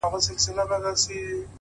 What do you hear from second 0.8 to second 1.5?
وڅڅېدې ـ